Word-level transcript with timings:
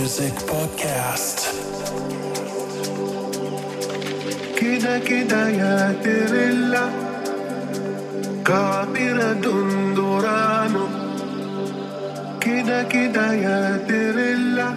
Music 0.00 0.36
Podcast. 0.50 1.38
كده 4.56 4.98
كده 4.98 5.48
يا 5.48 5.94
تريلا 6.04 6.86
كابيرا 8.44 9.32
دندورانو 9.32 10.86
كده 12.40 12.82
كده 12.82 13.32
يا 13.32 13.76
تريلا 13.88 14.74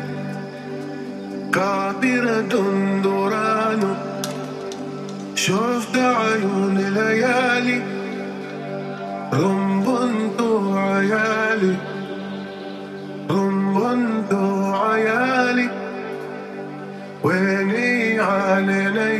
كابيرا 1.53 2.41
دندورانو 2.41 3.93
شفت 5.35 5.95
عيون 5.97 6.77
ليالي 6.77 7.81
رمبنتو 9.33 10.77
عيالي 10.77 11.75
la 18.60 18.60
la 18.60 18.90
la 18.90 19.13